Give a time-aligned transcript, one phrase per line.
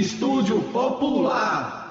[0.00, 1.81] Estúdio Popular.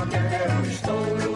[0.00, 1.29] na terra estou.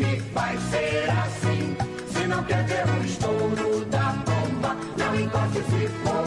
[0.00, 1.76] ele vai ser assim.
[2.12, 6.19] Se não quer o estouro da bomba, não encoste se for.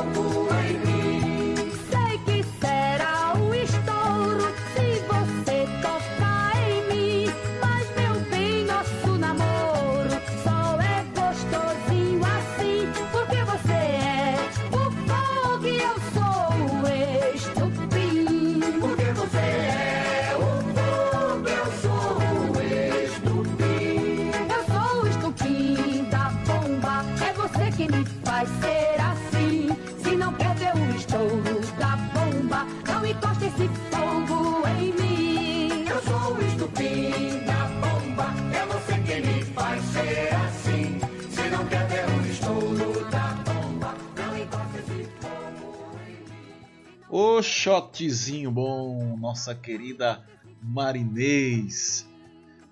[47.42, 50.24] Shotzinho bom, nossa querida
[50.62, 52.08] Marinês,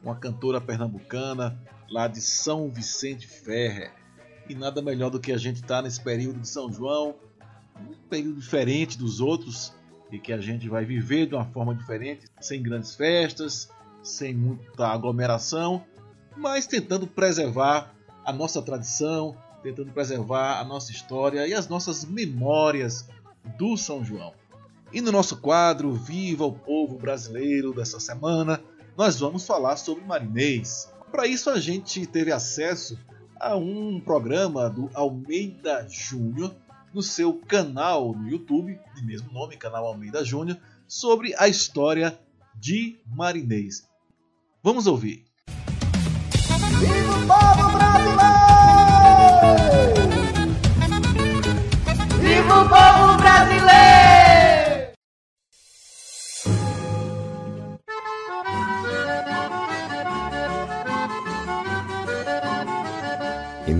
[0.03, 1.57] uma cantora pernambucana
[1.89, 3.93] lá de São Vicente Ferrer.
[4.49, 7.15] E nada melhor do que a gente estar tá nesse período de São João,
[7.79, 9.73] um período diferente dos outros
[10.11, 13.69] e que a gente vai viver de uma forma diferente, sem grandes festas,
[14.03, 15.85] sem muita aglomeração,
[16.35, 17.93] mas tentando preservar
[18.25, 23.07] a nossa tradição, tentando preservar a nossa história e as nossas memórias
[23.57, 24.40] do São João.
[24.93, 28.61] E no nosso quadro Viva o Povo Brasileiro dessa semana,
[28.97, 30.91] nós vamos falar sobre marinês.
[31.11, 32.99] Para isso, a gente teve acesso
[33.39, 36.53] a um programa do Almeida Júnior
[36.93, 42.19] no seu canal no YouTube, de mesmo nome, canal Almeida Júnior, sobre a história
[42.53, 43.87] de marinês.
[44.61, 45.25] Vamos ouvir.
[46.79, 47.40] Viva o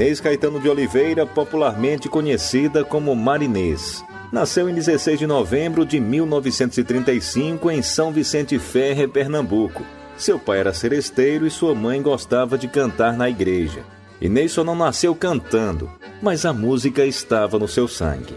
[0.02, 4.04] Inês Caetano de Oliveira, popularmente conhecida como Marinês.
[4.32, 9.86] Nasceu em 16 de novembro de 1935 em São Vicente Ferre, Pernambuco.
[10.18, 13.84] Seu pai era seresteiro e sua mãe gostava de cantar na igreja.
[14.20, 15.88] Inês só não nasceu cantando,
[16.20, 18.34] mas a música estava no seu sangue.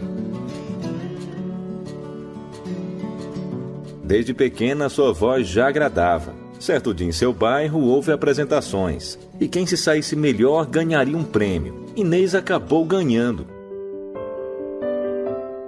[4.03, 6.34] Desde pequena, sua voz já agradava.
[6.59, 11.85] Certo dia em seu bairro houve apresentações, e quem se saísse melhor ganharia um prêmio.
[11.95, 13.45] Inês acabou ganhando.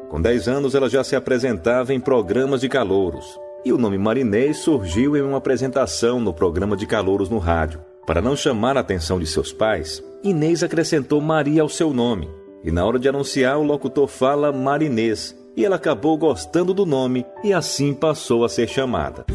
[0.09, 4.57] Com 10 anos ela já se apresentava em programas de calouros, e o nome Marinês
[4.57, 7.81] surgiu em uma apresentação no programa de calouros no rádio.
[8.05, 12.29] Para não chamar a atenção de seus pais, Inês acrescentou Maria ao seu nome,
[12.63, 17.25] e na hora de anunciar o locutor fala Marinês, e ela acabou gostando do nome
[17.43, 19.25] e assim passou a ser chamada.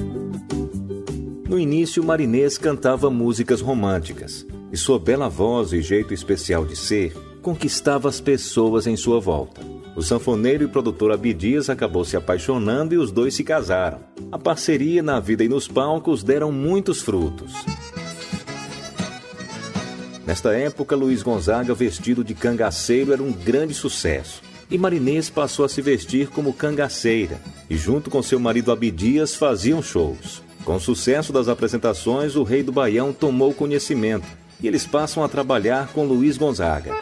[1.52, 7.12] No início, Marinês cantava músicas românticas, e sua bela voz e jeito especial de ser
[7.42, 9.60] conquistava as pessoas em sua volta.
[9.94, 13.98] O sanfoneiro e produtor Abidias acabou se apaixonando e os dois se casaram.
[14.32, 17.52] A parceria na vida e nos palcos deram muitos frutos.
[20.26, 24.40] Nesta época, Luiz Gonzaga, vestido de cangaceiro, era um grande sucesso.
[24.70, 27.38] E Marinês passou a se vestir como cangaceira,
[27.68, 30.42] e junto com seu marido Abidias faziam shows.
[30.64, 34.26] Com o sucesso das apresentações, o rei do Baião tomou conhecimento
[34.60, 36.94] e eles passam a trabalhar com Luiz Gonzaga.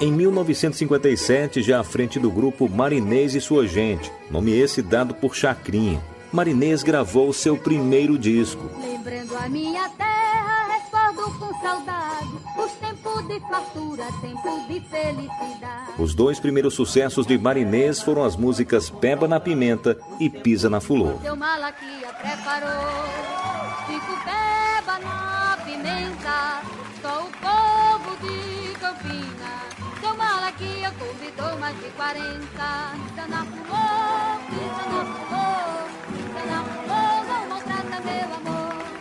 [0.00, 5.34] Em 1957, já à frente do grupo Marinês e sua gente, nome esse dado por
[5.34, 6.00] Chacrinha,
[6.32, 8.70] Marinês gravou seu primeiro disco.
[8.78, 11.95] Lembrando a minha terra, respondo com saudade,
[13.26, 15.92] de fartura, tempos de felicidade.
[15.98, 20.80] Os dois primeiros sucessos de Marinês foram as músicas Peba na Pimenta e Pisa na
[20.80, 21.18] Fulô.
[21.22, 22.94] Seu Malaquia preparou
[23.86, 26.62] cinco peba na pimenta,
[27.02, 29.46] só o povo de Campinas
[30.16, 32.36] Malaquia convidou mais de 40.
[32.48, 35.75] Pisa na fulô, pisa na fulô,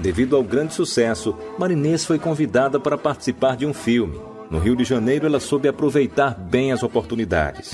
[0.05, 4.15] Devido ao grande sucesso, Marinês foi convidada para participar de um filme.
[4.51, 7.71] No Rio de Janeiro, ela soube aproveitar bem as oportunidades.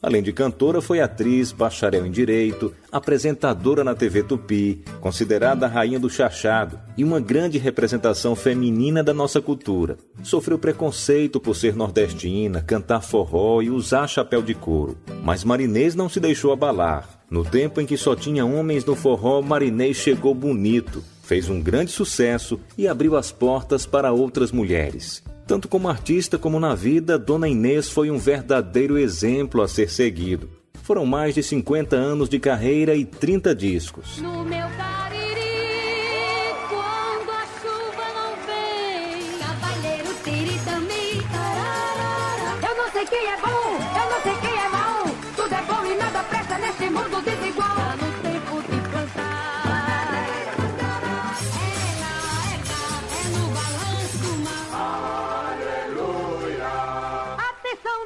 [0.00, 5.98] Além de cantora, foi atriz, bacharel em direito, apresentadora na TV Tupi, considerada a rainha
[5.98, 9.98] do chachado e uma grande representação feminina da nossa cultura.
[10.22, 14.96] Sofreu preconceito por ser nordestina, cantar forró e usar chapéu de couro.
[15.24, 17.24] Mas Marinês não se deixou abalar.
[17.28, 21.90] No tempo em que só tinha homens no forró, Marinês chegou bonito, fez um grande
[21.90, 25.22] sucesso e abriu as portas para outras mulheres.
[25.46, 30.48] Tanto como artista como na vida, Dona Inês foi um verdadeiro exemplo a ser seguido.
[30.82, 34.20] Foram mais de 50 anos de carreira e 30 discos.
[34.20, 34.93] No meu cariri,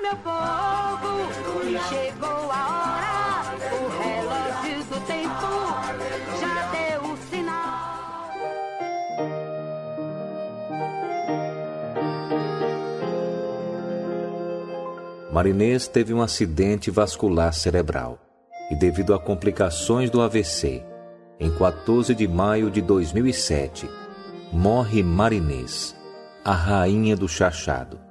[0.03, 1.33] Meu povo,
[1.89, 3.57] chegou a hora.
[3.75, 5.51] O relógio do tempo
[6.41, 7.89] já deu o sinal.
[15.33, 18.19] Marinês teve um acidente vascular cerebral
[18.71, 20.85] e, devido a complicações do AVC,
[21.41, 23.89] em 14 de maio de 2007,
[24.53, 25.97] morre Marinês,
[26.45, 28.08] a rainha do chachado.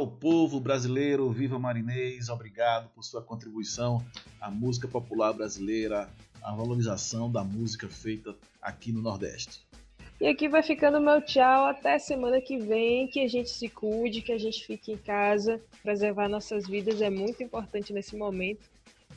[0.00, 4.02] Viva o povo brasileiro, viva Marinês, obrigado por sua contribuição
[4.40, 6.08] à música popular brasileira,
[6.42, 9.66] à valorização da música feita aqui no Nordeste.
[10.20, 13.08] E aqui vai ficando o meu tchau até semana que vem.
[13.08, 15.60] Que a gente se cuide, que a gente fique em casa.
[15.82, 18.68] Preservar nossas vidas é muito importante nesse momento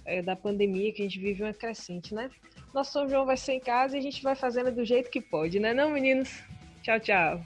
[0.06, 2.30] é, da pandemia que a gente vive uma crescente, né?
[2.74, 5.20] Nosso São João vai ser em casa e a gente vai fazendo do jeito que
[5.20, 6.42] pode, né, não, meninos?
[6.82, 7.42] Tchau, tchau.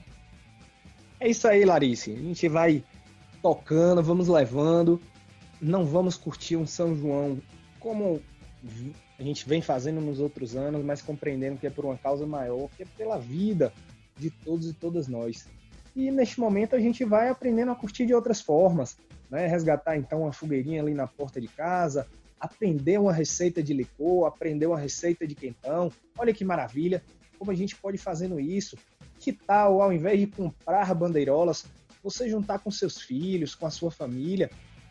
[1.20, 2.12] É isso aí, Larice.
[2.12, 2.84] A gente vai
[3.42, 5.00] tocando, vamos levando.
[5.60, 7.40] Não vamos curtir um São João
[7.80, 8.20] como
[9.18, 12.68] a gente vem fazendo nos outros anos, mas compreendendo que é por uma causa maior,
[12.76, 13.72] que é pela vida
[14.16, 15.46] de todos e todas nós.
[15.94, 18.96] E neste momento a gente vai aprendendo a curtir de outras formas,
[19.30, 19.46] né?
[19.46, 22.06] Resgatar então uma fogueirinha ali na porta de casa,
[22.38, 25.90] aprender uma receita de licor, aprender uma receita de quentão.
[26.16, 27.02] Olha que maravilha,
[27.38, 28.76] como a gente pode fazendo isso.
[29.18, 31.64] Que tal, ao invés de comprar bandeirolas,
[32.02, 34.50] você juntar com seus filhos, com a sua família,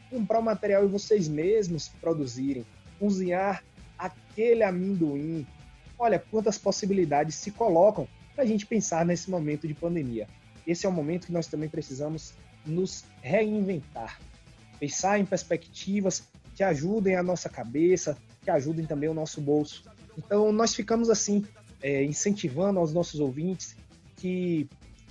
[0.09, 2.65] comprar o material e vocês mesmos produzirem,
[2.99, 3.63] cozinhar
[3.97, 5.45] aquele amendoim.
[5.97, 10.27] Olha quantas possibilidades se colocam para a gente pensar nesse momento de pandemia.
[10.65, 12.33] Esse é o momento que nós também precisamos
[12.65, 14.19] nos reinventar,
[14.79, 19.83] pensar em perspectivas que ajudem a nossa cabeça, que ajudem também o nosso bolso.
[20.17, 21.45] Então, nós ficamos assim,
[21.81, 23.75] é, incentivando aos nossos ouvintes
[24.17, 24.67] que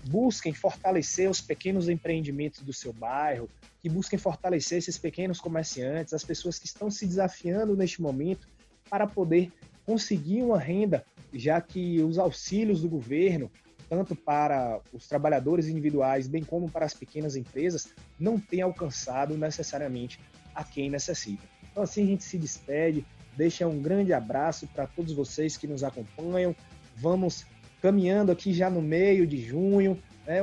[0.09, 3.49] busquem fortalecer os pequenos empreendimentos do seu bairro,
[3.81, 8.49] que busquem fortalecer esses pequenos comerciantes, as pessoas que estão se desafiando neste momento
[8.89, 9.53] para poder
[9.85, 13.51] conseguir uma renda, já que os auxílios do governo,
[13.89, 20.19] tanto para os trabalhadores individuais, bem como para as pequenas empresas, não têm alcançado necessariamente
[20.55, 21.43] a quem necessita.
[21.71, 25.85] Então, assim, a gente se despede, deixa um grande abraço para todos vocês que nos
[25.85, 26.55] acompanham.
[26.97, 27.45] Vamos
[27.87, 30.39] caminhando aqui já no meio de junho, né?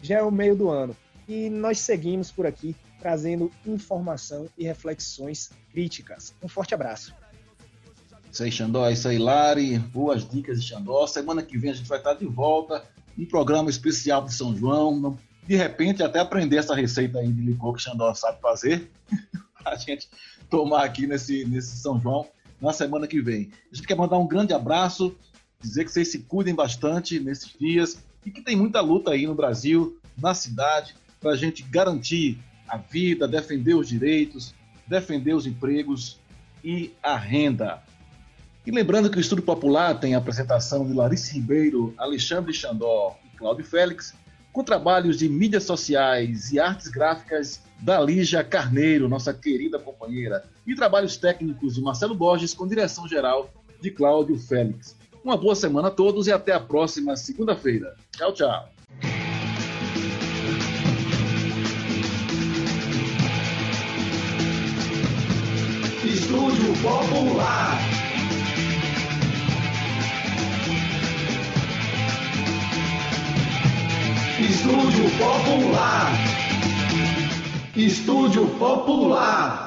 [0.00, 0.96] já é o meio do ano.
[1.28, 6.32] E nós seguimos por aqui trazendo informação e reflexões críticas.
[6.42, 7.14] Um forte abraço.
[8.32, 9.78] Isso aí, Xandó, isso aí, Lari.
[9.78, 11.06] Boas dicas de Xandó.
[11.06, 12.82] Semana que vem a gente vai estar de volta.
[13.18, 15.18] Um programa especial de São João.
[15.46, 18.90] De repente, até aprender essa receita aí de licor que Xandó sabe fazer.
[19.66, 20.08] a gente
[20.48, 22.26] tomar aqui nesse, nesse São João
[22.58, 23.50] na semana que vem.
[23.70, 25.14] A gente quer mandar um grande abraço,
[25.60, 29.34] dizer que vocês se cuidem bastante nesses dias e que tem muita luta aí no
[29.34, 34.54] Brasil, na cidade, para a gente garantir a vida, defender os direitos,
[34.86, 36.18] defender os empregos
[36.62, 37.82] e a renda.
[38.66, 43.36] E lembrando que o Estudo Popular tem a apresentação de Larissa Ribeiro, Alexandre Xandó e
[43.36, 44.12] Cláudio Félix,
[44.52, 50.74] com trabalhos de mídias sociais e artes gráficas da Lígia Carneiro, nossa querida companheira, e
[50.74, 54.96] trabalhos técnicos de Marcelo Borges, com direção geral de Cláudio Félix.
[55.26, 57.96] Uma boa semana a todos e até a próxima segunda-feira.
[58.16, 58.68] Tchau, tchau.
[66.04, 67.76] Estúdio Popular.
[74.38, 76.12] Estúdio Popular.
[77.74, 79.65] Estúdio Popular.